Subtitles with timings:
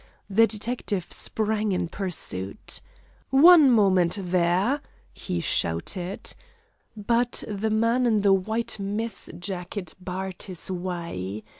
[0.31, 2.81] The detective sprang in pursuit.
[3.29, 4.81] "One moment, there!"
[5.13, 6.33] he shouted.
[6.97, 11.43] But the man in the white mess jacket barred his way.